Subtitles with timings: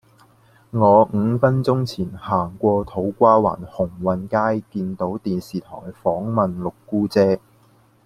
[0.71, 4.27] 我五分鐘前行過土瓜灣鴻運
[4.61, 5.69] 街見到電視台
[6.01, 7.39] 訪問六姑姐